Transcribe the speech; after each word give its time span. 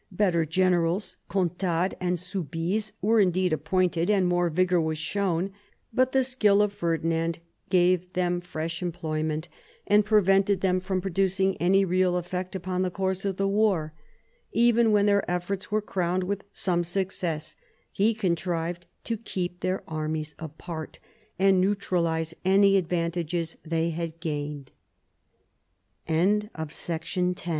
Better 0.11 0.45
generals, 0.47 1.17
Contades 1.29 1.93
and 1.99 2.17
Soubise, 2.19 2.91
were 3.03 3.19
indeed 3.19 3.53
appointed 3.53 4.09
and 4.09 4.27
more 4.27 4.49
vigour 4.49 4.81
was 4.81 4.97
shown. 4.97 5.51
But 5.93 6.11
the 6.11 6.23
skill 6.23 6.63
of 6.63 6.73
Ferdinand 6.73 7.37
gave 7.69 8.13
them 8.13 8.41
full 8.41 8.63
employment, 8.81 9.47
and 9.85 10.03
prevented 10.03 10.61
them 10.61 10.79
from 10.79 11.01
producing 11.01 11.55
any 11.57 11.85
real 11.85 12.15
effect 12.17 12.55
upon 12.55 12.81
the 12.81 12.89
course 12.89 13.25
of 13.25 13.37
the 13.37 13.47
war; 13.47 13.93
even 14.51 14.91
when 14.91 15.05
their 15.05 15.23
efforts 15.29 15.69
were 15.69 15.83
crowned 15.83 16.23
with 16.23 16.45
some 16.51 16.83
success, 16.83 17.55
he 17.91 18.15
contrived 18.15 18.87
to 19.03 19.17
keep 19.17 19.59
their 19.59 19.83
armies 19.87 20.33
apart 20.39 20.97
and 21.39 21.61
neutralise 21.61 22.33
any 22.43 22.75
ad 22.75 22.89